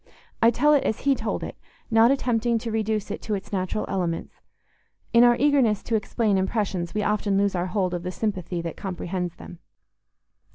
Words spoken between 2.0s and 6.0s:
attempting to reduce it to its natural elements—in our eagerness to